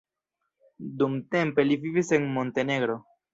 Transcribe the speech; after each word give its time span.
Dumtempe 1.01 1.67
li 1.67 1.77
vivis 1.85 2.11
en 2.19 2.27
Montenegro. 2.39 2.99